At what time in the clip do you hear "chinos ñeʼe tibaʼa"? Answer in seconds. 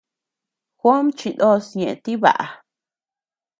1.17-2.45